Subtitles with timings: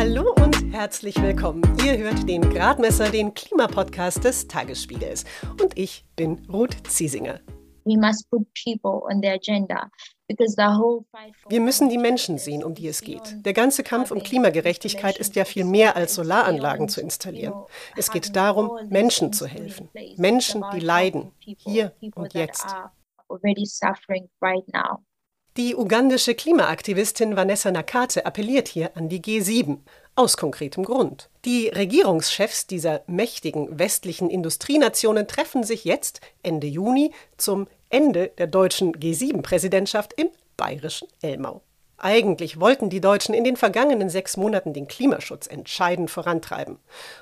[0.00, 1.60] Hallo und herzlich willkommen.
[1.84, 5.26] Ihr hört den Gradmesser, den Klimapodcast des Tagesspiegels.
[5.60, 7.40] Und ich bin Ruth Ziesinger.
[11.50, 13.44] Wir müssen die Menschen sehen, um die es geht.
[13.44, 17.52] Der ganze Kampf um Klimagerechtigkeit ist ja viel mehr als Solaranlagen zu installieren.
[17.94, 19.90] Es geht darum, Menschen zu helfen.
[20.16, 22.74] Menschen, die leiden, hier und jetzt.
[25.60, 29.76] Die ugandische Klimaaktivistin Vanessa Nakate appelliert hier an die G7.
[30.14, 31.28] Aus konkretem Grund.
[31.44, 38.96] Die Regierungschefs dieser mächtigen westlichen Industrienationen treffen sich jetzt Ende Juni zum Ende der deutschen
[38.96, 41.60] G7-Präsidentschaft im bayerischen Elmau.
[42.02, 46.78] Eigentlich wollten die Deutschen in den vergangenen sechs Monaten den Klimaschutz entscheidend vorantreiben.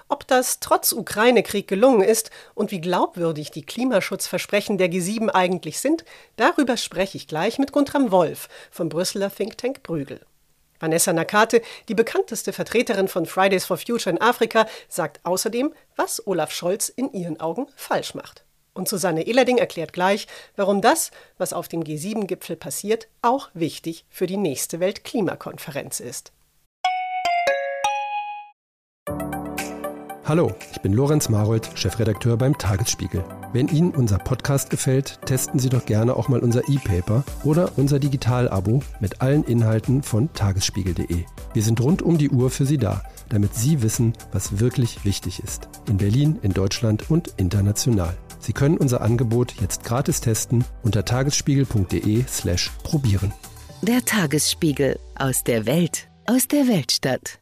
[0.09, 6.05] Ob das trotz Ukraine-Krieg gelungen ist und wie glaubwürdig die Klimaschutzversprechen der G7 eigentlich sind,
[6.37, 10.21] darüber spreche ich gleich mit Guntram Wolf vom Brüsseler Think Tank Brügel.
[10.79, 16.53] Vanessa Nakate, die bekannteste Vertreterin von Fridays for Future in Afrika, sagt außerdem, was Olaf
[16.53, 18.45] Scholz in ihren Augen falsch macht.
[18.79, 24.29] Und Susanne Ehlerding erklärt gleich, warum das, was auf dem G7-Gipfel passiert, auch wichtig für
[24.29, 26.31] die nächste Weltklimakonferenz ist.
[30.25, 33.25] Hallo, ich bin Lorenz Marold, Chefredakteur beim Tagesspiegel.
[33.53, 37.99] Wenn Ihnen unser Podcast gefällt, testen Sie doch gerne auch mal unser E-Paper oder unser
[37.99, 41.25] Digital-Abo mit allen Inhalten von tagesspiegel.de.
[41.53, 45.43] Wir sind rund um die Uhr für Sie da, damit Sie wissen, was wirklich wichtig
[45.43, 45.69] ist.
[45.89, 48.17] In Berlin, in Deutschland und international.
[48.39, 53.33] Sie können unser Angebot jetzt gratis testen unter tagesspiegel.de/slash probieren.
[53.83, 57.41] Der Tagesspiegel aus der Welt, aus der Weltstadt.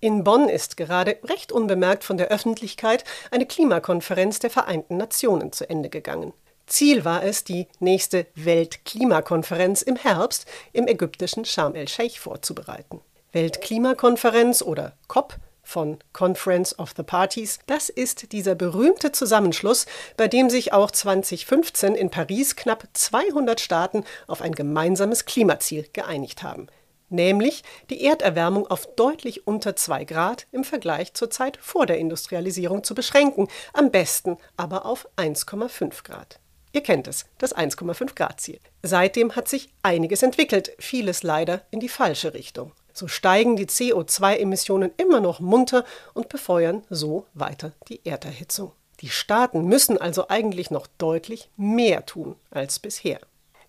[0.00, 5.70] In Bonn ist gerade recht unbemerkt von der Öffentlichkeit eine Klimakonferenz der Vereinten Nationen zu
[5.70, 6.34] Ende gegangen.
[6.66, 13.00] Ziel war es, die nächste Weltklimakonferenz im Herbst im ägyptischen Sharm el-Sheikh vorzubereiten.
[13.34, 17.58] Weltklimakonferenz oder COP von Conference of the Parties.
[17.66, 19.86] Das ist dieser berühmte Zusammenschluss,
[20.16, 26.44] bei dem sich auch 2015 in Paris knapp 200 Staaten auf ein gemeinsames Klimaziel geeinigt
[26.44, 26.68] haben.
[27.08, 32.84] Nämlich die Erderwärmung auf deutlich unter 2 Grad im Vergleich zur Zeit vor der Industrialisierung
[32.84, 36.38] zu beschränken, am besten aber auf 1,5 Grad.
[36.72, 38.60] Ihr kennt es, das 1,5 Grad Ziel.
[38.82, 42.72] Seitdem hat sich einiges entwickelt, vieles leider in die falsche Richtung.
[42.94, 45.84] So steigen die CO2-Emissionen immer noch munter
[46.14, 48.72] und befeuern so weiter die Erderhitzung.
[49.00, 53.18] Die Staaten müssen also eigentlich noch deutlich mehr tun als bisher.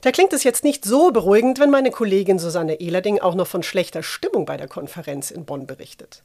[0.01, 3.63] Da klingt es jetzt nicht so beruhigend, wenn meine Kollegin Susanne Ehlerding auch noch von
[3.63, 6.21] schlechter Stimmung bei der Konferenz in Bonn berichtet.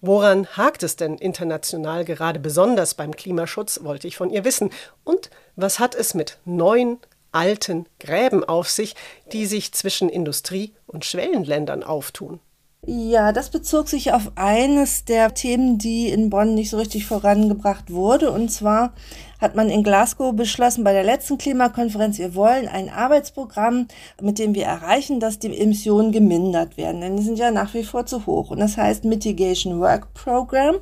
[0.00, 4.70] Woran hakt es denn international gerade besonders beim Klimaschutz, wollte ich von ihr wissen.
[5.02, 6.98] Und was hat es mit neuen,
[7.34, 8.94] alten Gräben auf sich,
[9.32, 12.40] die sich zwischen Industrie- und Schwellenländern auftun.
[12.86, 17.90] Ja, das bezog sich auf eines der Themen, die in Bonn nicht so richtig vorangebracht
[17.90, 18.30] wurde.
[18.30, 18.92] Und zwar
[19.40, 23.88] hat man in Glasgow beschlossen bei der letzten Klimakonferenz, wir wollen ein Arbeitsprogramm,
[24.20, 27.00] mit dem wir erreichen, dass die Emissionen gemindert werden.
[27.00, 28.50] Denn die sind ja nach wie vor zu hoch.
[28.50, 30.76] Und das heißt Mitigation Work Program.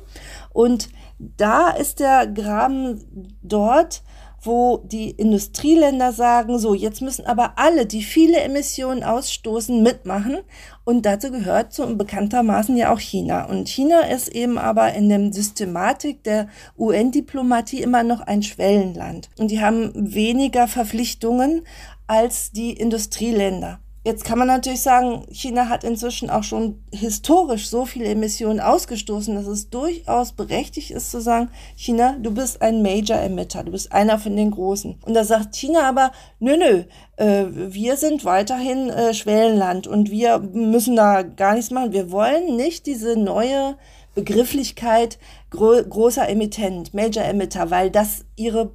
[0.51, 0.89] Und
[1.19, 4.03] da ist der Graben dort,
[4.45, 10.39] wo die Industrieländer sagen, so, jetzt müssen aber alle, die viele Emissionen ausstoßen, mitmachen.
[10.83, 13.45] Und dazu gehört so bekanntermaßen ja auch China.
[13.45, 19.29] Und China ist eben aber in der Systematik der UN-Diplomatie immer noch ein Schwellenland.
[19.37, 21.61] Und die haben weniger Verpflichtungen
[22.07, 23.79] als die Industrieländer.
[24.05, 29.33] Jetzt kann man natürlich sagen, China hat inzwischen auch schon historisch so viele Emissionen ausgestoßen,
[29.33, 33.93] dass es durchaus berechtigt ist zu sagen, China, du bist ein Major Emitter, du bist
[33.93, 34.99] einer von den Großen.
[35.05, 36.83] Und da sagt China aber, nö, nö,
[37.15, 41.93] äh, wir sind weiterhin äh, Schwellenland und wir müssen da gar nichts machen.
[41.93, 43.77] Wir wollen nicht diese neue
[44.15, 45.17] Begrifflichkeit
[45.49, 48.73] gro großer Emittent, Major Emitter, weil das ihre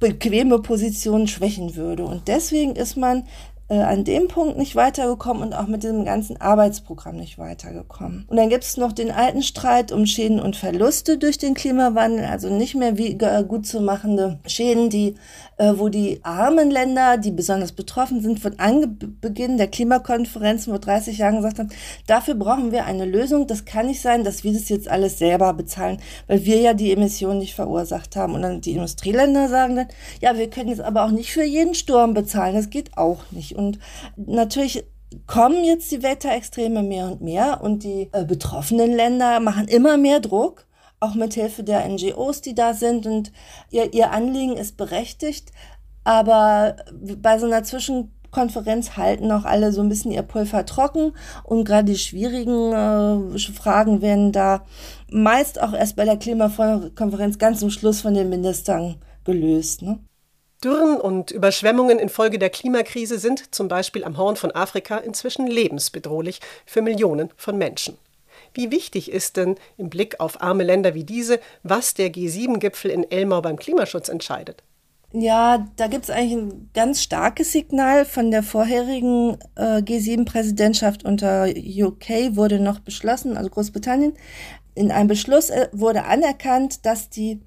[0.00, 2.04] bequeme Position schwächen würde.
[2.04, 3.26] Und deswegen ist man
[3.68, 8.24] äh, an dem Punkt nicht weitergekommen und auch mit diesem ganzen Arbeitsprogramm nicht weitergekommen.
[8.28, 12.24] Und dann gibt es noch den alten Streit um Schäden und Verluste durch den Klimawandel,
[12.24, 15.14] also nicht mehr wie gut zu machende Schäden, die
[15.58, 21.18] äh, wo die armen Länder, die besonders betroffen sind, von Anbeginn der Klimakonferenz vor 30
[21.18, 21.70] Jahren gesagt haben,
[22.06, 23.46] dafür brauchen wir eine Lösung.
[23.46, 25.98] Das kann nicht sein, dass wir das jetzt alles selber bezahlen,
[26.28, 28.34] weil wir ja die Emissionen nicht verursacht haben.
[28.34, 29.88] Und dann die Industrieländer sagen dann,
[30.20, 32.54] ja, wir können jetzt aber auch nicht für jeden Sturm bezahlen.
[32.54, 33.56] Das geht auch nicht.
[33.58, 33.78] Und
[34.16, 34.84] natürlich
[35.26, 40.20] kommen jetzt die Wetterextreme mehr und mehr und die äh, betroffenen Länder machen immer mehr
[40.20, 40.66] Druck
[41.00, 43.06] auch mit Hilfe der NGOs, die da sind.
[43.06, 43.32] Und
[43.70, 45.52] ihr, ihr Anliegen ist berechtigt.
[46.04, 51.12] Aber bei so einer Zwischenkonferenz halten auch alle so ein bisschen ihr Pulver trocken
[51.44, 54.64] und gerade die schwierigen äh, Fragen werden da
[55.10, 59.82] meist auch erst bei der Klimakonferenz ganz zum Schluss von den Ministern gelöst.
[59.82, 59.98] Ne?
[60.64, 66.40] Dürren und Überschwemmungen infolge der Klimakrise sind zum Beispiel am Horn von Afrika inzwischen lebensbedrohlich
[66.66, 67.96] für Millionen von Menschen.
[68.54, 73.08] Wie wichtig ist denn im Blick auf arme Länder wie diese, was der G7-Gipfel in
[73.08, 74.64] Elmau beim Klimaschutz entscheidet?
[75.12, 81.46] Ja, da gibt es eigentlich ein ganz starkes Signal von der vorherigen äh, G7-Präsidentschaft unter
[81.46, 84.14] UK wurde noch beschlossen, also Großbritannien.
[84.74, 87.40] In einem Beschluss äh, wurde anerkannt, dass die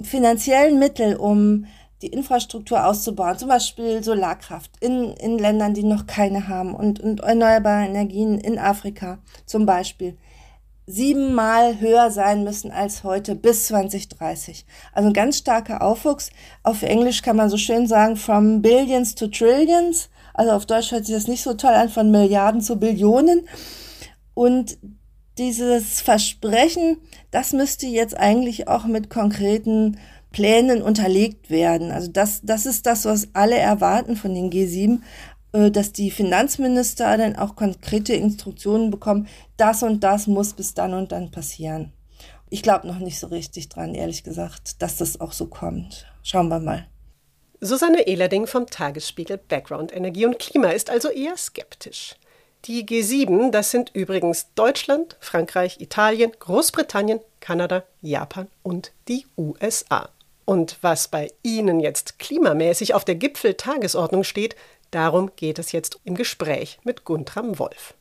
[0.00, 1.66] finanziellen Mittel, um
[2.02, 7.20] die Infrastruktur auszubauen, zum Beispiel Solarkraft in, in Ländern, die noch keine haben und, und
[7.20, 10.16] erneuerbare Energien in Afrika zum Beispiel,
[10.86, 14.66] siebenmal höher sein müssen als heute bis 2030.
[14.92, 16.30] Also ein ganz starker Aufwuchs.
[16.62, 20.10] Auf Englisch kann man so schön sagen, from billions to trillions.
[20.34, 23.48] Also auf Deutsch hört sich das nicht so toll an, von Milliarden zu Billionen.
[24.34, 24.78] Und
[25.38, 26.98] dieses Versprechen,
[27.30, 29.98] das müsste jetzt eigentlich auch mit konkreten
[30.32, 31.90] Plänen unterlegt werden.
[31.90, 35.00] Also das, das ist das, was alle erwarten von den G7,
[35.52, 40.94] äh, dass die Finanzminister dann auch konkrete Instruktionen bekommen, das und das muss bis dann
[40.94, 41.92] und dann passieren.
[42.50, 46.06] Ich glaube noch nicht so richtig dran, ehrlich gesagt, dass das auch so kommt.
[46.22, 46.86] Schauen wir mal.
[47.60, 52.16] Susanne Ehlerding vom Tagesspiegel Background Energie und Klima ist also eher skeptisch.
[52.64, 60.08] Die G7, das sind übrigens Deutschland, Frankreich, Italien, Großbritannien, Kanada, Japan und die USA.
[60.44, 64.56] Und was bei Ihnen jetzt klimamäßig auf der Gipfeltagesordnung steht,
[64.90, 67.94] darum geht es jetzt im Gespräch mit Guntram Wolf.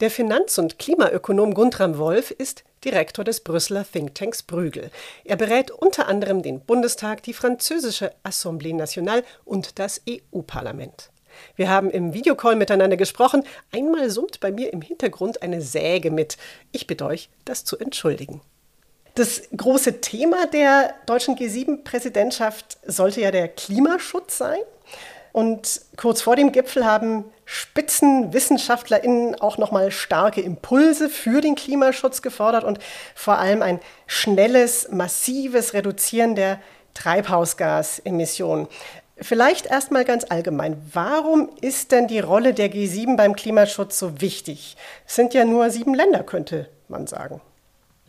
[0.00, 4.90] Der Finanz- und Klimaökonom Guntram Wolf ist Direktor des Brüsseler Thinktanks Brügel.
[5.24, 11.12] Er berät unter anderem den Bundestag, die französische Assemblée Nationale und das EU-Parlament.
[11.56, 13.44] Wir haben im Videocall miteinander gesprochen.
[13.72, 16.36] Einmal summt bei mir im Hintergrund eine Säge mit.
[16.72, 18.40] Ich bitte euch, das zu entschuldigen.
[19.14, 24.60] Das große Thema der deutschen G7-Präsidentschaft sollte ja der Klimaschutz sein.
[25.32, 32.64] Und kurz vor dem Gipfel haben SpitzenwissenschaftlerInnen auch nochmal starke Impulse für den Klimaschutz gefordert
[32.64, 32.78] und
[33.14, 36.60] vor allem ein schnelles, massives Reduzieren der
[36.94, 38.68] Treibhausgasemissionen.
[39.22, 40.76] Vielleicht erstmal ganz allgemein.
[40.92, 44.76] Warum ist denn die Rolle der G7 beim Klimaschutz so wichtig?
[45.06, 47.40] Es sind ja nur sieben Länder, könnte man sagen.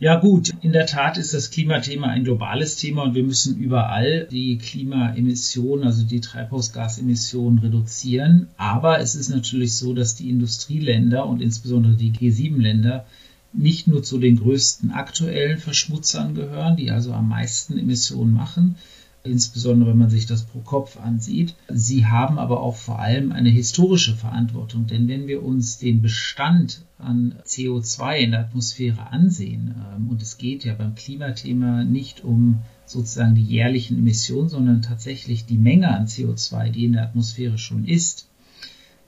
[0.00, 4.26] Ja gut, in der Tat ist das Klimathema ein globales Thema und wir müssen überall
[4.28, 8.48] die Klimaemissionen, also die Treibhausgasemissionen reduzieren.
[8.56, 13.06] Aber es ist natürlich so, dass die Industrieländer und insbesondere die G7-Länder
[13.52, 18.76] nicht nur zu den größten aktuellen Verschmutzern gehören, die also am meisten Emissionen machen,
[19.24, 21.54] insbesondere wenn man sich das pro Kopf ansieht.
[21.68, 26.82] Sie haben aber auch vor allem eine historische Verantwortung, denn wenn wir uns den Bestand
[26.98, 32.60] an CO2 in der Atmosphäre ansehen, ähm, und es geht ja beim Klimathema nicht um
[32.86, 37.86] sozusagen die jährlichen Emissionen, sondern tatsächlich die Menge an CO2, die in der Atmosphäre schon
[37.86, 38.28] ist,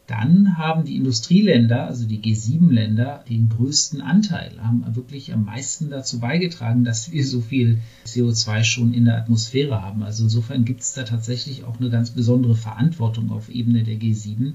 [0.07, 6.21] dann haben die Industrieländer, also die G7-Länder, den größten Anteil, haben wirklich am meisten dazu
[6.21, 10.05] beigetragen, dass wir so viel CO2 schon in der Atmosphäre haben.
[10.05, 14.53] Also insofern gibt es da tatsächlich auch eine ganz besondere Verantwortung auf Ebene der G7.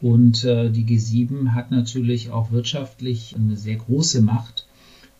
[0.00, 4.66] Und äh, die G7 hat natürlich auch wirtschaftlich eine sehr große Macht,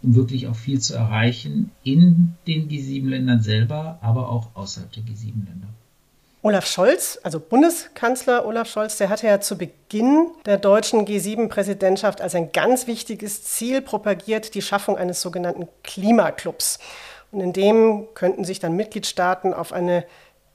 [0.03, 5.69] um wirklich auch viel zu erreichen in den G7-Ländern selber, aber auch außerhalb der G7-Länder.
[6.49, 12.35] Olaf Scholz, also Bundeskanzler Olaf Scholz, der hatte ja zu Beginn der deutschen G7-Präsidentschaft als
[12.35, 16.79] ein ganz wichtiges Ziel propagiert die Schaffung eines sogenannten Klimaclubs.
[17.33, 20.07] Und in dem könnten sich dann Mitgliedstaaten auf eine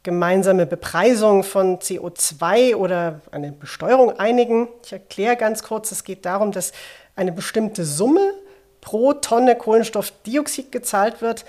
[0.01, 4.69] gemeinsame Bepreisung von CO2 oder eine Besteuerung einigen.
[4.83, 6.71] Ich erkläre ganz kurz, es geht darum, dass
[7.15, 8.33] eine bestimmte Summe
[8.81, 11.45] pro Tonne Kohlenstoffdioxid gezahlt wird,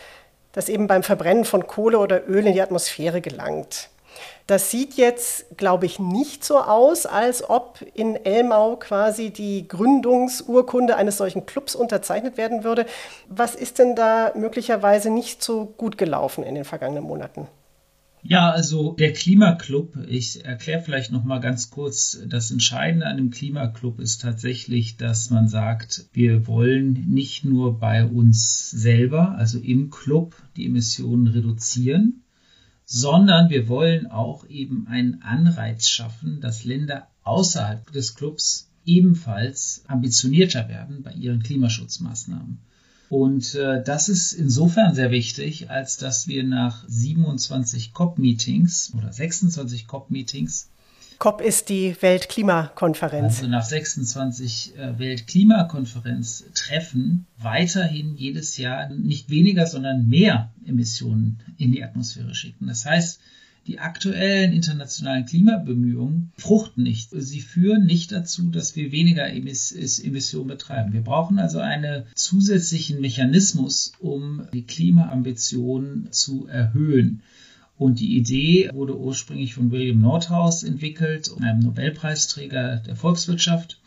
[0.53, 3.89] das eben beim Verbrennen von Kohle oder Öl in die Atmosphäre gelangt.
[4.47, 10.97] Das sieht jetzt, glaube ich, nicht so aus, als ob in Elmau quasi die Gründungsurkunde
[10.97, 12.85] eines solchen Clubs unterzeichnet werden würde.
[13.28, 17.49] Was ist denn da möglicherweise nicht so gut gelaufen in den vergangenen Monaten?
[18.26, 23.30] Ja, also der Klimaclub, ich erkläre vielleicht noch mal ganz kurz, das Entscheidende an dem
[23.30, 29.90] Klimaclub ist tatsächlich, dass man sagt, wir wollen nicht nur bei uns selber, also im
[29.90, 32.24] Club, die Emissionen reduzieren,
[32.85, 40.69] sondern wir wollen auch eben einen Anreiz schaffen, dass Länder außerhalb des Clubs ebenfalls ambitionierter
[40.69, 42.59] werden bei ihren Klimaschutzmaßnahmen.
[43.09, 49.87] Und äh, das ist insofern sehr wichtig, als dass wir nach 27 COP-Meetings oder 26
[49.87, 50.71] COP-Meetings
[51.25, 53.38] COP ist die Weltklimakonferenz.
[53.38, 61.83] Also nach 26 äh, Weltklimakonferenz-Treffen weiterhin jedes Jahr nicht weniger, sondern mehr Emissionen in die
[61.83, 62.66] Atmosphäre schicken.
[62.66, 63.21] Das heißt,
[63.66, 67.09] die aktuellen internationalen Klimabemühungen fruchten nicht.
[67.12, 70.93] Sie führen nicht dazu, dass wir weniger Emissionen betreiben.
[70.93, 77.23] Wir brauchen also einen zusätzlichen Mechanismus, um die Klimaambitionen zu erhöhen.
[77.76, 83.81] Und die Idee wurde ursprünglich von William Nordhaus entwickelt, einem Nobelpreisträger der Volkswirtschaft.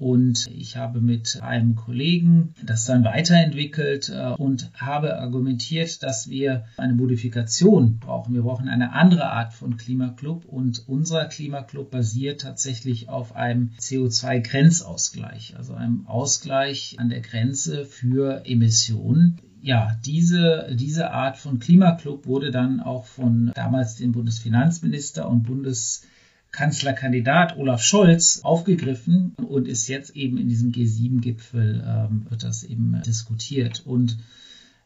[0.00, 6.64] Und ich habe mit einem Kollegen das dann weiterentwickelt äh, und habe argumentiert, dass wir
[6.78, 8.32] eine Modifikation brauchen.
[8.32, 15.54] Wir brauchen eine andere Art von Klimaclub und unser Klimaclub basiert tatsächlich auf einem CO2-Grenzausgleich,
[15.58, 22.50] also einem Ausgleich an der Grenze für Emissionen ja, diese, diese Art von Klimaclub wurde
[22.50, 30.38] dann auch von damals dem Bundesfinanzminister und Bundeskanzlerkandidat Olaf Scholz aufgegriffen und ist jetzt eben
[30.38, 33.82] in diesem G7-Gipfel ähm, wird das eben diskutiert.
[33.84, 34.16] Und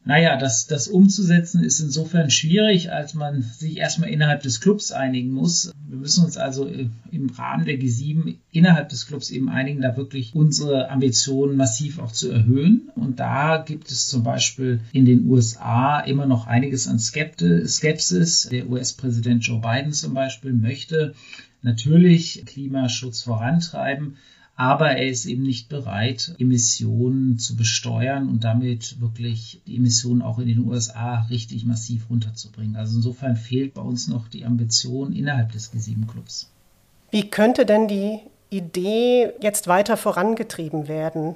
[0.06, 5.30] naja, das, das umzusetzen ist insofern schwierig, als man sich erstmal innerhalb des Clubs einigen
[5.30, 5.72] muss.
[5.88, 6.70] Wir müssen uns also
[7.10, 12.12] im Rahmen der G7 innerhalb des Clubs eben einigen, da wirklich unsere Ambitionen massiv auch
[12.12, 12.90] zu erhöhen.
[12.94, 18.48] Und da gibt es zum Beispiel in den USA immer noch einiges an Skepsis.
[18.50, 21.14] Der US-Präsident Joe Biden zum Beispiel möchte
[21.62, 24.18] natürlich Klimaschutz vorantreiben
[24.56, 30.38] aber er ist eben nicht bereit, Emissionen zu besteuern und damit wirklich die Emissionen auch
[30.38, 32.76] in den USA richtig massiv runterzubringen.
[32.76, 36.50] Also insofern fehlt bei uns noch die Ambition innerhalb des G7-Clubs.
[37.10, 38.20] Wie könnte denn die
[38.50, 41.34] Idee jetzt weiter vorangetrieben werden?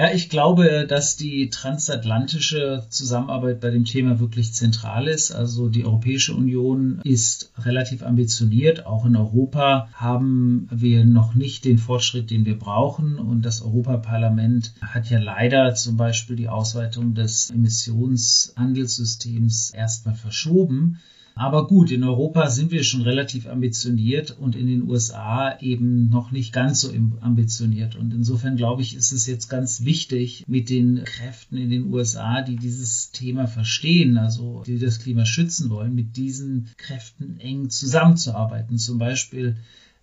[0.00, 5.32] Ja, ich glaube, dass die transatlantische Zusammenarbeit bei dem Thema wirklich zentral ist.
[5.32, 8.86] Also die Europäische Union ist relativ ambitioniert.
[8.86, 13.18] Auch in Europa haben wir noch nicht den Fortschritt, den wir brauchen.
[13.18, 21.00] Und das Europaparlament hat ja leider zum Beispiel die Ausweitung des Emissionshandelssystems erstmal verschoben.
[21.38, 26.32] Aber gut, in Europa sind wir schon relativ ambitioniert und in den USA eben noch
[26.32, 27.94] nicht ganz so ambitioniert.
[27.94, 32.42] Und insofern glaube ich, ist es jetzt ganz wichtig, mit den Kräften in den USA,
[32.42, 38.76] die dieses Thema verstehen, also die das Klima schützen wollen, mit diesen Kräften eng zusammenzuarbeiten.
[38.76, 39.58] Zum Beispiel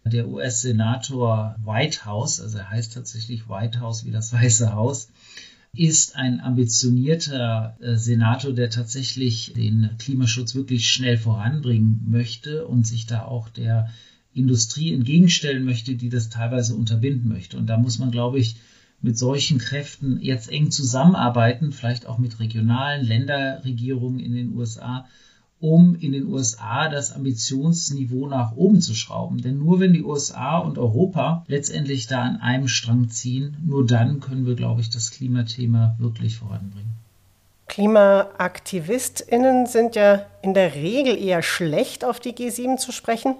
[0.05, 5.09] der US-Senator Whitehouse, also er heißt tatsächlich White House wie das Weiße Haus,
[5.77, 13.05] ist ein ambitionierter äh, Senator, der tatsächlich den Klimaschutz wirklich schnell voranbringen möchte und sich
[13.05, 13.89] da auch der
[14.33, 17.57] Industrie entgegenstellen möchte, die das teilweise unterbinden möchte.
[17.57, 18.57] Und da muss man, glaube ich,
[19.01, 25.07] mit solchen Kräften jetzt eng zusammenarbeiten, vielleicht auch mit regionalen Länderregierungen in den USA,
[25.65, 29.41] um in den USA das Ambitionsniveau nach oben zu schrauben.
[29.41, 34.19] Denn nur wenn die USA und Europa letztendlich da an einem Strang ziehen, nur dann
[34.19, 37.04] können wir, glaube ich, das Klimathema wirklich voranbringen.
[37.67, 43.35] KlimaaktivistInnen sind ja in der Regel eher schlecht auf die G7 zu sprechen.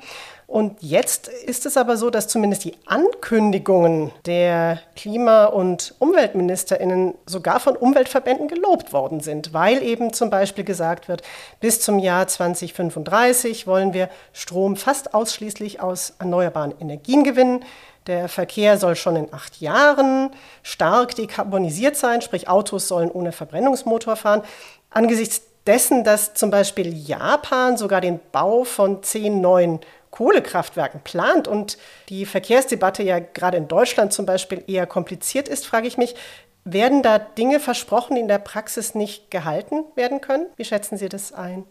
[0.48, 7.60] Und jetzt ist es aber so, dass zumindest die Ankündigungen der Klima- und Umweltministerinnen sogar
[7.60, 11.24] von Umweltverbänden gelobt worden sind, weil eben zum Beispiel gesagt wird,
[11.60, 17.66] bis zum Jahr 2035 wollen wir Strom fast ausschließlich aus erneuerbaren Energien gewinnen.
[18.08, 20.30] Der Verkehr soll schon in acht Jahren
[20.62, 24.44] stark dekarbonisiert sein, sprich Autos sollen ohne Verbrennungsmotor fahren.
[24.92, 29.80] Angesichts dessen, dass zum Beispiel Japan sogar den Bau von zehn neuen
[30.12, 31.78] Kohlekraftwerken plant und
[32.10, 36.16] die Verkehrsdebatte ja gerade in Deutschland zum Beispiel eher kompliziert ist, frage ich mich,
[36.64, 40.48] werden da Dinge versprochen, die in der Praxis nicht gehalten werden können?
[40.56, 41.66] Wie schätzen Sie das ein?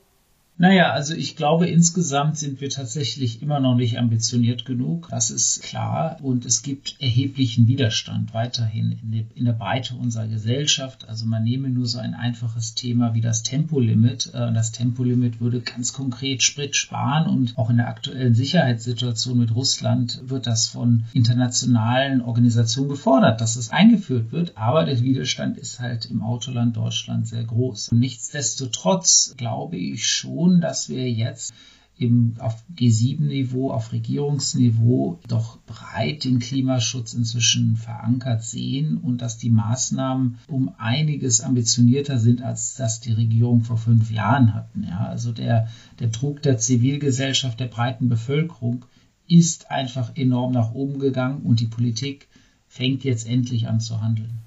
[0.56, 5.08] Naja, also ich glaube, insgesamt sind wir tatsächlich immer noch nicht ambitioniert genug.
[5.10, 6.18] Das ist klar.
[6.22, 11.08] Und es gibt erheblichen Widerstand weiterhin in, der Breite unserer Gesellschaft.
[11.08, 14.30] Also man nehme nur so ein einfaches Thema wie das Tempolimit.
[14.32, 19.52] Äh, das Tempolimit würde ganz konkret Sprit sparen und auch in der aktuellen Sicherheitssituation mit
[19.56, 24.56] Russland wird das von internationalen Organisationen gefordert, dass es eingeführt wird.
[24.56, 27.90] Aber der Widerstand ist halt im Autoland Deutschland sehr groß.
[27.90, 31.54] nichtsdestotrotz glaube ich schon, schon, dass wir jetzt
[31.96, 39.50] im, auf G7-Niveau, auf Regierungsniveau doch breit den Klimaschutz inzwischen verankert sehen und dass die
[39.50, 44.82] Maßnahmen um einiges ambitionierter sind, als das die Regierung vor fünf Jahren hatten.
[44.82, 45.68] Ja, also der,
[46.00, 48.84] der Druck der Zivilgesellschaft, der breiten Bevölkerung
[49.28, 52.28] ist einfach enorm nach oben gegangen und die Politik
[52.66, 54.43] fängt jetzt endlich an zu handeln.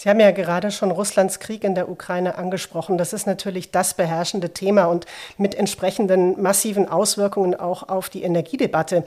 [0.00, 2.98] Sie haben ja gerade schon Russlands Krieg in der Ukraine angesprochen.
[2.98, 5.06] Das ist natürlich das beherrschende Thema und
[5.38, 9.04] mit entsprechenden massiven Auswirkungen auch auf die Energiedebatte.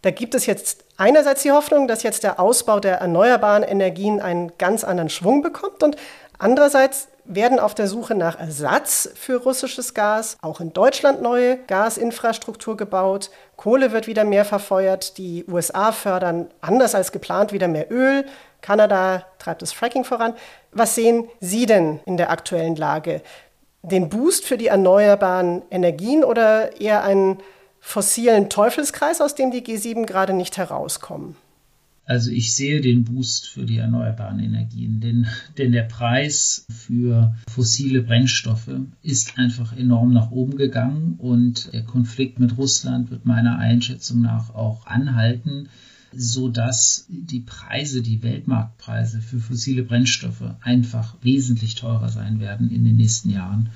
[0.00, 4.56] Da gibt es jetzt einerseits die Hoffnung, dass jetzt der Ausbau der erneuerbaren Energien einen
[4.56, 5.96] ganz anderen Schwung bekommt und
[6.38, 12.78] andererseits werden auf der Suche nach Ersatz für russisches Gas auch in Deutschland neue Gasinfrastruktur
[12.78, 13.30] gebaut.
[13.56, 15.18] Kohle wird wieder mehr verfeuert.
[15.18, 18.24] Die USA fördern anders als geplant wieder mehr Öl.
[18.60, 20.34] Kanada treibt das Fracking voran.
[20.72, 23.22] Was sehen Sie denn in der aktuellen Lage?
[23.82, 27.38] Den Boost für die erneuerbaren Energien oder eher einen
[27.80, 31.36] fossilen Teufelskreis, aus dem die G7 gerade nicht herauskommen?
[32.10, 38.02] Also ich sehe den Boost für die erneuerbaren Energien, denn, denn der Preis für fossile
[38.02, 44.22] Brennstoffe ist einfach enorm nach oben gegangen und der Konflikt mit Russland wird meiner Einschätzung
[44.22, 45.68] nach auch anhalten
[46.12, 52.84] so dass die Preise, die Weltmarktpreise für fossile Brennstoffe einfach wesentlich teurer sein werden in
[52.84, 53.70] den nächsten Jahren.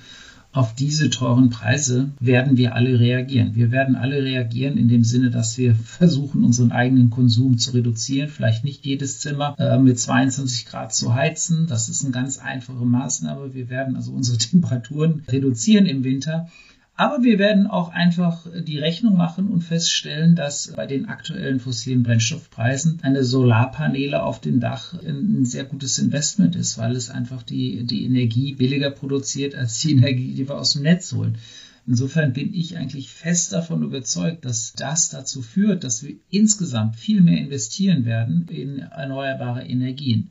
[0.55, 3.57] Auf diese teuren Preise werden wir alle reagieren.
[3.57, 8.29] Wir werden alle reagieren in dem Sinne, dass wir versuchen, unseren eigenen Konsum zu reduzieren.
[8.29, 11.67] Vielleicht nicht jedes Zimmer äh, mit 22 Grad zu heizen.
[11.67, 13.53] Das ist eine ganz einfache Maßnahme.
[13.53, 16.49] Wir werden also unsere Temperaturen reduzieren im Winter.
[16.97, 22.05] Aber wir werden auch einfach die Rechnung machen und feststellen, dass bei den aktuellen fossilen
[22.05, 27.85] Brennstoffpreisen eine Solarpaneele auf dem Dach ein sehr gutes Investment ist, weil es einfach die,
[27.85, 31.39] die Energie billiger produziert als die Energie, die wir aus dem Netz holen.
[31.87, 37.21] Insofern bin ich eigentlich fest davon überzeugt, dass das dazu führt, dass wir insgesamt viel
[37.21, 40.31] mehr investieren werden in erneuerbare Energien.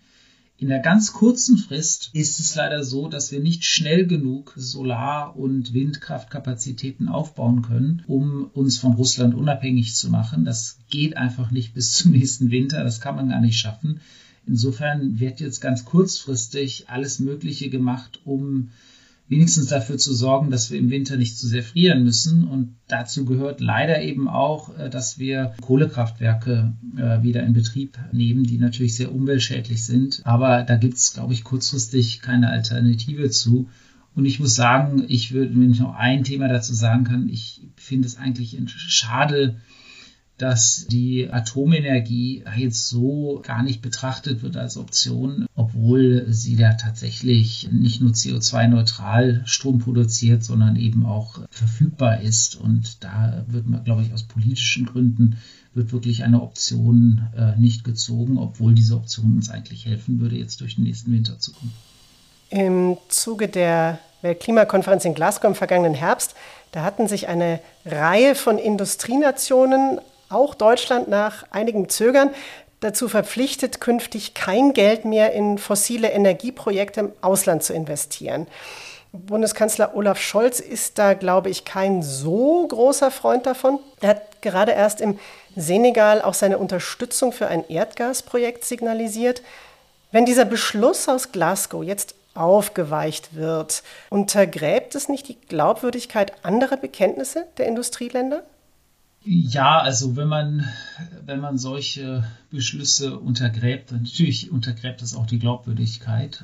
[0.58, 5.36] In der ganz kurzen Frist ist es leider so, dass wir nicht schnell genug Solar-
[5.36, 10.46] und Windkraftkapazitäten aufbauen können, um uns von Russland unabhängig zu machen.
[10.46, 12.84] Das geht einfach nicht bis zum nächsten Winter.
[12.84, 14.00] Das kann man gar nicht schaffen.
[14.46, 18.70] Insofern wird jetzt ganz kurzfristig alles Mögliche gemacht, um
[19.28, 22.48] wenigstens dafür zu sorgen, dass wir im Winter nicht zu sehr frieren müssen.
[22.48, 28.44] Und dazu gehört leider eben auch, äh, dass wir Kohlekraftwerke äh, wieder in Betrieb nehmen,
[28.44, 30.22] die natürlich sehr umweltschädlich sind.
[30.26, 33.70] Aber da gibt es, glaube ich, kurzfristig keine Alternative zu.
[34.16, 37.62] Und ich muss sagen, ich würde, wenn ich noch ein Thema dazu sagen kann, ich
[37.76, 39.56] finde es eigentlich schade,
[40.44, 47.70] dass die Atomenergie jetzt so gar nicht betrachtet wird als Option, obwohl sie da tatsächlich
[47.72, 52.58] nicht nur CO2-neutral Strom produziert, sondern eben auch verfügbar ist.
[52.58, 55.38] Und da wird man, glaube ich, aus politischen Gründen
[55.74, 60.60] wird wirklich eine Option äh, nicht gezogen, obwohl diese Option uns eigentlich helfen würde, jetzt
[60.60, 61.72] durch den nächsten Winter zu kommen.
[62.50, 66.36] Im Zuge der Weltklimakonferenz in Glasgow im vergangenen Herbst,
[66.74, 70.00] da hatten sich eine Reihe von Industrienationen
[70.34, 72.32] auch Deutschland nach einigem Zögern
[72.80, 78.48] dazu verpflichtet, künftig kein Geld mehr in fossile Energieprojekte im Ausland zu investieren.
[79.14, 83.80] Bundeskanzler Olaf Scholz ist da, glaube ich, kein so großer Freund davon.
[84.02, 85.20] Er hat gerade erst im
[85.56, 89.44] Senegal auch seine Unterstützung für ein Erdgasprojekt signalisiert.
[90.12, 97.46] Wenn dieser Beschluss aus Glasgow jetzt aufgeweicht wird, untergräbt es nicht die Glaubwürdigkeit anderer Bekenntnisse
[97.58, 98.44] der Industrieländer?
[99.26, 100.68] Ja, also wenn man,
[101.26, 106.44] wenn man solche Beschlüsse untergräbt, dann natürlich untergräbt das auch die Glaubwürdigkeit.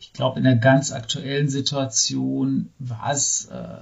[0.00, 3.78] Ich glaube, in der ganz aktuellen Situation war es äh,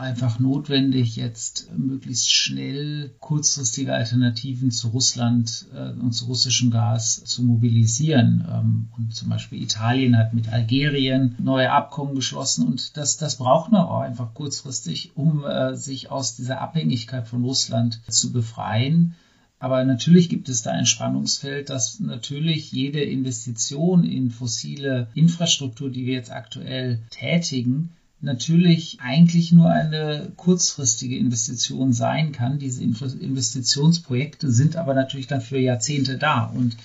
[0.00, 7.42] einfach notwendig, jetzt möglichst schnell kurzfristige Alternativen zu Russland äh, und zu russischem Gas zu
[7.42, 8.44] mobilisieren.
[8.50, 13.70] Ähm, und zum Beispiel Italien hat mit Algerien neue Abkommen geschlossen und das, das braucht
[13.70, 19.14] man auch einfach kurzfristig, um äh, sich aus dieser Abhängigkeit von Russland zu befreien.
[19.58, 26.06] Aber natürlich gibt es da ein Spannungsfeld, dass natürlich jede Investition in fossile Infrastruktur, die
[26.06, 32.58] wir jetzt aktuell tätigen, natürlich eigentlich nur eine kurzfristige Investition sein kann.
[32.58, 36.76] Diese Investitionsprojekte sind aber natürlich dann für Jahrzehnte da und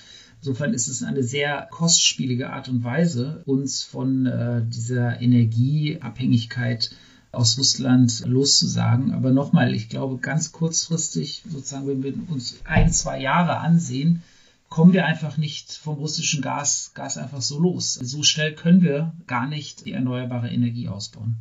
[0.42, 6.90] Insofern ist es eine sehr kostspielige Art und Weise, uns von äh, dieser Energieabhängigkeit
[7.32, 9.12] aus Russland loszusagen.
[9.12, 14.22] Aber nochmal, ich glaube, ganz kurzfristig, sozusagen, wenn wir uns ein, zwei Jahre ansehen,
[14.68, 17.94] kommen wir einfach nicht vom russischen Gas, Gas einfach so los.
[17.94, 21.36] So schnell können wir gar nicht die erneuerbare Energie ausbauen.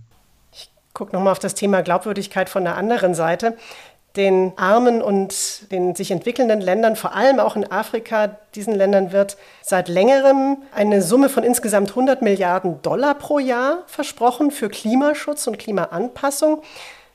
[0.52, 3.58] Ich gucke nochmal auf das Thema Glaubwürdigkeit von der anderen Seite.
[4.16, 9.36] Den armen und den sich entwickelnden Ländern, vor allem auch in Afrika, diesen Ländern wird
[9.62, 15.60] seit längerem eine Summe von insgesamt 100 Milliarden Dollar pro Jahr versprochen für Klimaschutz und
[15.60, 16.62] Klimaanpassung.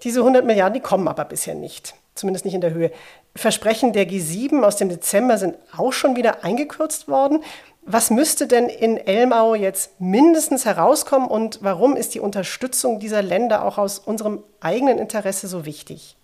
[0.02, 2.92] Diese 100 Milliarden, die kommen aber bisher nicht zumindest nicht in der Höhe.
[3.34, 7.42] Versprechen der G7 aus dem Dezember sind auch schon wieder eingekürzt worden.
[7.82, 13.64] Was müsste denn in Elmau jetzt mindestens herauskommen und warum ist die Unterstützung dieser Länder
[13.64, 16.16] auch aus unserem eigenen Interesse so wichtig?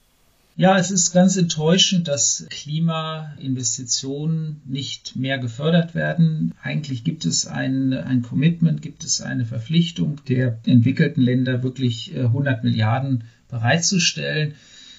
[0.58, 6.54] Ja, es ist ganz enttäuschend, dass Klimainvestitionen nicht mehr gefördert werden.
[6.62, 12.60] Eigentlich gibt es ein, ein Commitment, gibt es eine Verpflichtung der entwickelten Länder, wirklich 100
[12.60, 14.54] äh, Milliarden bereitzustellen.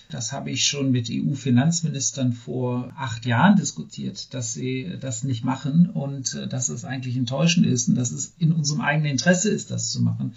[0.09, 5.89] Das habe ich schon mit EU-Finanzministern vor acht Jahren diskutiert, dass sie das nicht machen
[5.89, 9.71] und äh, dass es eigentlich enttäuschend ist und dass es in unserem eigenen Interesse ist,
[9.71, 10.33] das zu machen.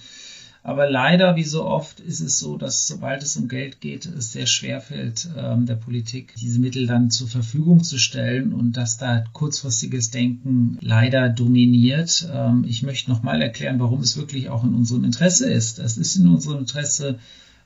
[0.62, 4.32] Aber leider, wie so oft, ist es so, dass sobald es um Geld geht, es
[4.32, 8.98] sehr schwer fällt, ähm, der Politik diese Mittel dann zur Verfügung zu stellen und dass
[8.98, 12.28] da kurzfristiges Denken leider dominiert.
[12.30, 15.78] Ähm, ich möchte nochmal erklären, warum es wirklich auch in unserem Interesse ist.
[15.78, 17.18] Es ist in unserem Interesse,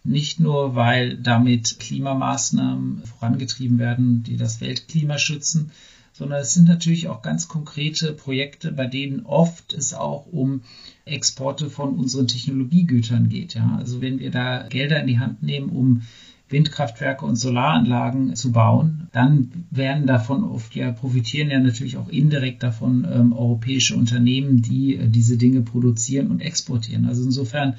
[0.05, 5.71] nicht nur, weil damit Klimamaßnahmen vorangetrieben werden, die das Weltklima schützen,
[6.13, 10.61] sondern es sind natürlich auch ganz konkrete Projekte, bei denen oft es auch um
[11.07, 13.55] Exporte von unseren Technologiegütern geht.
[13.55, 13.77] Ja?
[13.79, 16.03] Also wenn wir da Gelder in die Hand nehmen, um
[16.51, 22.63] Windkraftwerke und Solaranlagen zu bauen, dann werden davon oft ja profitieren ja natürlich auch indirekt
[22.63, 27.07] davon ähm, europäische Unternehmen, die äh, diese Dinge produzieren und exportieren.
[27.07, 27.75] Also insofern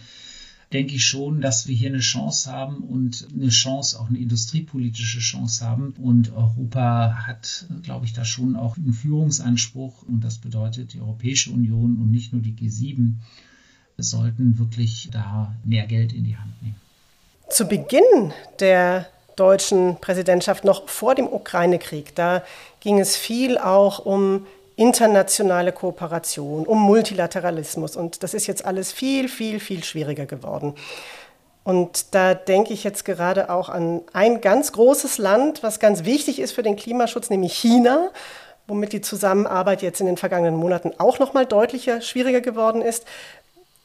[0.76, 5.20] denke ich schon, dass wir hier eine Chance haben und eine Chance, auch eine industriepolitische
[5.20, 5.94] Chance haben.
[5.98, 10.04] Und Europa hat, glaube ich, da schon auch einen Führungsanspruch.
[10.04, 13.14] Und das bedeutet, die Europäische Union und nicht nur die G7
[13.98, 16.76] sollten wirklich da mehr Geld in die Hand nehmen.
[17.50, 19.08] Zu Beginn der
[19.38, 22.44] deutschen Präsidentschaft, noch vor dem Ukraine-Krieg, da
[22.82, 27.96] ging es viel auch um internationale Kooperation, um Multilateralismus.
[27.96, 30.76] Und das ist jetzt alles viel, viel, viel schwieriger geworden.
[31.64, 36.40] Und da denke ich jetzt gerade auch an ein ganz großes Land, was ganz wichtig
[36.40, 38.12] ist für den Klimaschutz, nämlich China,
[38.68, 43.06] womit die Zusammenarbeit jetzt in den vergangenen Monaten auch noch mal deutlicher schwieriger geworden ist.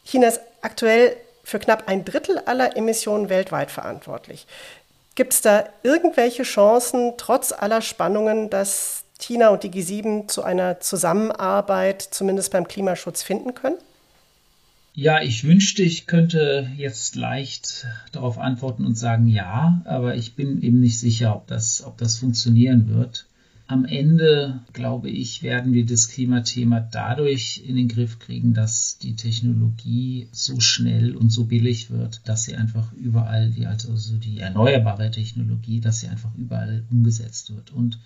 [0.04, 4.46] China ist aktuell für knapp ein Drittel aller Emissionen weltweit verantwortlich.
[5.14, 10.80] Gibt es da irgendwelche Chancen, trotz aller Spannungen, dass China und die G7 zu einer
[10.80, 13.76] Zusammenarbeit zumindest beim Klimaschutz finden können?
[14.94, 20.62] Ja, ich wünschte, ich könnte jetzt leicht darauf antworten und sagen ja, aber ich bin
[20.62, 23.26] eben nicht sicher, ob das, ob das funktionieren wird.
[23.68, 29.14] Am Ende, glaube ich, werden wir das Klimathema dadurch in den Griff kriegen, dass die
[29.14, 35.78] Technologie so schnell und so billig wird, dass sie einfach überall, also die erneuerbare Technologie,
[35.78, 37.70] dass sie einfach überall umgesetzt wird.
[37.70, 38.00] Und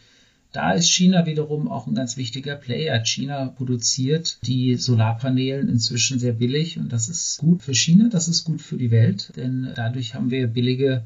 [0.55, 3.05] da ist China wiederum auch ein ganz wichtiger Player.
[3.05, 8.45] China produziert die Solarpanelen inzwischen sehr billig und das ist gut für China, das ist
[8.45, 11.03] gut für die Welt, denn dadurch haben wir billige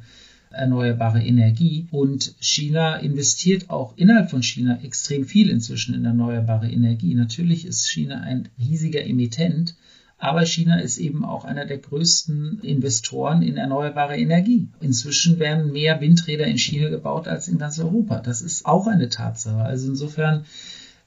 [0.50, 1.86] erneuerbare Energie.
[1.90, 7.14] Und China investiert auch innerhalb von China extrem viel inzwischen in erneuerbare Energie.
[7.14, 9.74] Natürlich ist China ein riesiger Emittent,
[10.18, 14.68] aber China ist eben auch einer der größten Investoren in erneuerbare Energie.
[14.80, 18.20] Inzwischen werden mehr Windräder in China gebaut als in ganz Europa.
[18.20, 19.62] Das ist auch eine Tatsache.
[19.62, 20.44] Also insofern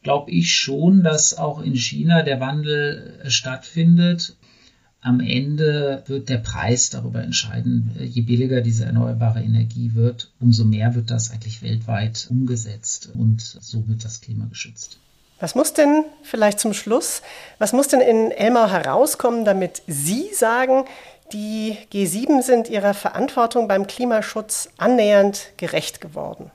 [0.01, 4.37] glaube ich schon, dass auch in China der Wandel stattfindet.
[5.01, 7.91] Am Ende wird der Preis darüber entscheiden.
[7.99, 13.87] Je billiger diese erneuerbare Energie wird, umso mehr wird das eigentlich weltweit umgesetzt und so
[13.89, 14.99] wird das Klima geschützt.
[15.41, 17.23] Was muss denn vielleicht zum Schluss,
[17.57, 20.85] was muss denn in Elmau herauskommen, damit Sie sagen,
[21.33, 26.51] die G7 sind ihrer Verantwortung beim Klimaschutz annähernd gerecht geworden?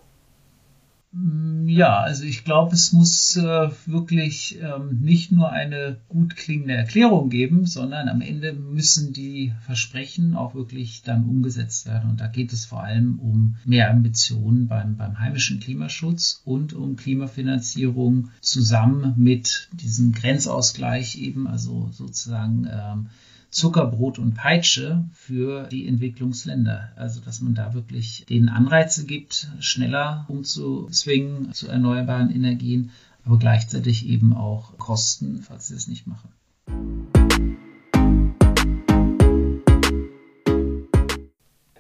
[1.13, 7.31] Ja, also ich glaube, es muss äh, wirklich ähm, nicht nur eine gut klingende Erklärung
[7.31, 12.11] geben, sondern am Ende müssen die Versprechen auch wirklich dann umgesetzt werden.
[12.11, 16.97] Und da geht es vor allem um mehr Ambitionen beim, beim heimischen Klimaschutz und um
[16.97, 23.09] Klimafinanzierung zusammen mit diesem Grenzausgleich eben, also sozusagen ähm,
[23.51, 26.91] Zuckerbrot und Peitsche für die Entwicklungsländer.
[26.97, 32.91] Also dass man da wirklich denen Anreize gibt, schneller umzuzwingen zu erneuerbaren Energien,
[33.25, 36.29] aber gleichzeitig eben auch Kosten, falls sie es nicht machen.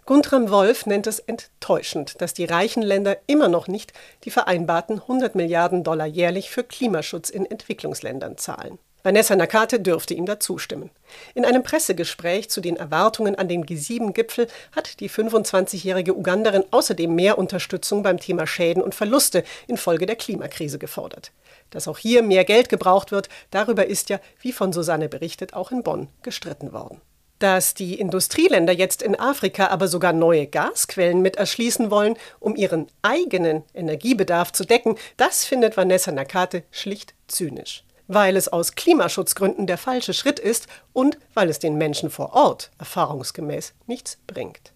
[0.06, 5.34] Guntram Wolf nennt es enttäuschend, dass die reichen Länder immer noch nicht die vereinbarten 100
[5.34, 8.78] Milliarden Dollar jährlich für Klimaschutz in Entwicklungsländern zahlen.
[9.06, 10.90] Vanessa Nakate dürfte ihm da zustimmen.
[11.36, 17.38] In einem Pressegespräch zu den Erwartungen an den G7-Gipfel hat die 25-jährige Uganderin außerdem mehr
[17.38, 21.30] Unterstützung beim Thema Schäden und Verluste infolge der Klimakrise gefordert.
[21.70, 25.70] Dass auch hier mehr Geld gebraucht wird, darüber ist ja, wie von Susanne berichtet, auch
[25.70, 27.00] in Bonn gestritten worden.
[27.38, 32.88] Dass die Industrieländer jetzt in Afrika aber sogar neue Gasquellen mit erschließen wollen, um ihren
[33.02, 37.85] eigenen Energiebedarf zu decken, das findet Vanessa Nakate schlicht zynisch.
[38.08, 42.70] Weil es aus Klimaschutzgründen der falsche Schritt ist und weil es den Menschen vor Ort
[42.78, 44.72] erfahrungsgemäß nichts bringt.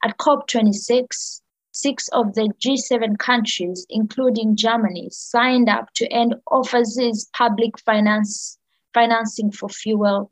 [0.00, 1.40] At COP26,
[1.70, 8.58] six of the G7 countries, including Germany, signed up to end overseas public finance,
[8.92, 10.30] financing for fuel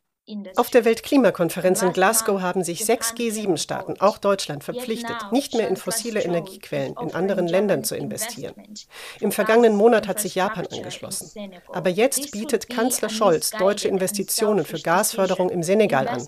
[0.56, 5.76] auf der Weltklimakonferenz in Glasgow haben sich sechs G7-Staaten, auch Deutschland, verpflichtet, nicht mehr in
[5.76, 8.54] fossile Energiequellen in anderen Ländern zu investieren.
[9.20, 11.52] Im vergangenen Monat hat sich Japan angeschlossen.
[11.68, 16.26] Aber jetzt bietet Kanzler Scholz deutsche Investitionen für Gasförderung im Senegal an.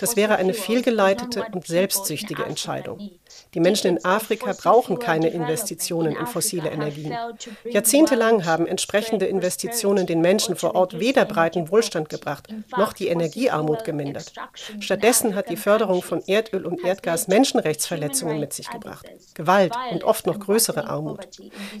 [0.00, 3.10] Das wäre eine fehlgeleitete und selbstsüchtige Entscheidung.
[3.56, 7.16] Die Menschen in Afrika brauchen keine Investitionen in fossile Energien.
[7.64, 13.26] Jahrzehntelang haben entsprechende Investitionen den Menschen vor Ort weder breiten Wohlstand gebracht, noch die Energie
[13.26, 14.32] Energiearmut gemindert.
[14.80, 20.26] Stattdessen hat die Förderung von Erdöl und Erdgas Menschenrechtsverletzungen mit sich gebracht, Gewalt und oft
[20.26, 21.26] noch größere Armut.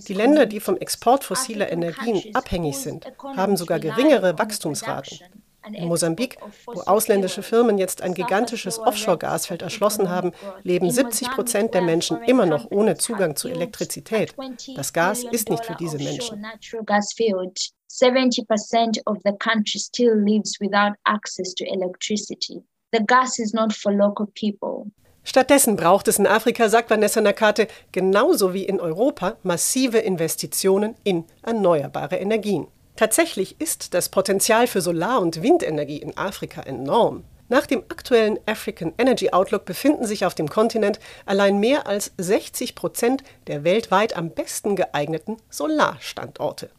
[0.08, 5.18] Die Länder, die vom Export fossiler Energien abhängig sind, haben sogar geringere Wachstumsraten.
[5.72, 11.82] In Mosambik, wo ausländische Firmen jetzt ein gigantisches Offshore-Gasfeld erschlossen haben, leben 70 Prozent der
[11.82, 14.34] Menschen immer noch ohne Zugang zu Elektrizität.
[14.74, 16.44] Das Gas ist nicht für diese Menschen.
[17.88, 22.62] 70% of the country still lives without access to electricity.
[22.92, 24.90] The gas is not for local people.
[25.26, 31.24] Stattdessen braucht es in Afrika, sagt Vanessa Nakate, genauso wie in Europa massive Investitionen in
[31.42, 32.68] erneuerbare Energien.
[32.96, 37.24] Tatsächlich ist das Potenzial für Solar- und Windenergie in Afrika enorm.
[37.48, 42.74] Nach dem aktuellen African Energy Outlook befinden sich auf dem Kontinent allein mehr als 60
[42.74, 46.70] Prozent der weltweit am besten geeigneten Solarstandorte.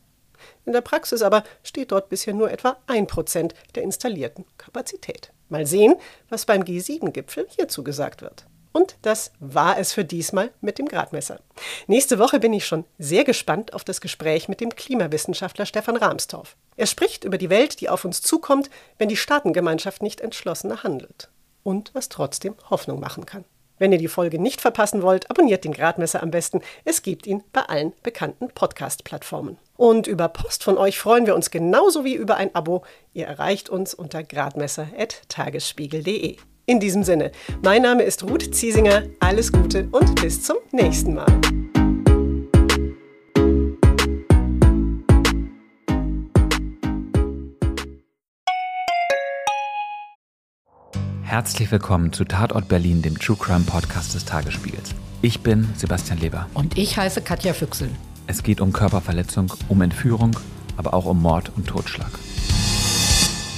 [0.65, 5.31] In der Praxis aber steht dort bisher nur etwa ein Prozent der installierten Kapazität.
[5.49, 5.95] Mal sehen,
[6.29, 8.45] was beim G7-Gipfel hierzu gesagt wird.
[8.71, 11.39] Und das war es für diesmal mit dem Gradmesser.
[11.87, 16.55] Nächste Woche bin ich schon sehr gespannt auf das Gespräch mit dem Klimawissenschaftler Stefan Rahmstorff.
[16.75, 21.29] Er spricht über die Welt, die auf uns zukommt, wenn die Staatengemeinschaft nicht entschlossener handelt.
[21.63, 23.43] Und was trotzdem Hoffnung machen kann.
[23.79, 26.61] Wenn ihr die Folge nicht verpassen wollt, abonniert den Gradmesser am besten.
[26.83, 29.59] Es gibt ihn bei allen bekannten Podcast-Plattformen.
[29.75, 32.83] Und über Post von euch freuen wir uns genauso wie über ein Abo.
[33.13, 36.37] Ihr erreicht uns unter gradmesser.tagesspiegel.de.
[36.69, 37.31] In diesem Sinne,
[37.63, 39.03] mein Name ist Ruth Ziesinger.
[39.21, 41.25] Alles Gute und bis zum nächsten Mal.
[51.21, 54.93] Herzlich willkommen zu Tatort Berlin, dem True Crime Podcast des Tagesspiegels.
[55.21, 56.49] Ich bin Sebastian Leber.
[56.53, 57.89] Und ich heiße Katja Füchsel.
[58.27, 60.37] Es geht um Körperverletzung, um Entführung,
[60.75, 62.11] aber auch um Mord und Totschlag.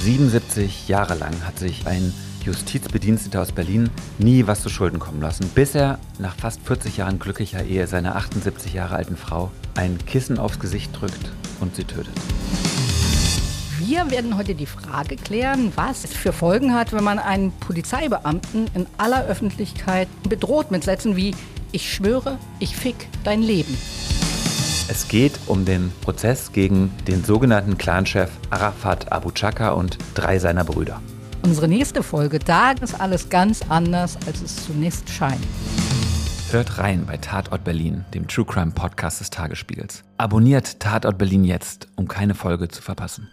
[0.03, 2.13] 77 Jahre lang hat sich ein
[2.49, 7.19] Justizbediensteter aus Berlin nie was zu Schulden kommen lassen, bis er nach fast 40 Jahren
[7.19, 12.13] glücklicher Ehe seiner 78 Jahre alten Frau ein Kissen aufs Gesicht drückt und sie tötet.
[13.77, 18.67] Wir werden heute die Frage klären, was es für Folgen hat, wenn man einen Polizeibeamten
[18.73, 21.35] in aller Öffentlichkeit bedroht mit Sätzen wie
[21.71, 23.77] Ich schwöre, ich fick dein Leben.
[24.87, 30.63] Es geht um den Prozess gegen den sogenannten Clanchef Arafat Abu Chaka und drei seiner
[30.63, 30.99] Brüder.
[31.49, 35.43] Unsere nächste Folge, da ist alles ganz anders, als es zunächst scheint.
[36.51, 40.03] Hört rein bei Tatort Berlin, dem True Crime Podcast des Tagesspiegels.
[40.17, 43.29] Abonniert Tatort Berlin jetzt, um keine Folge zu verpassen.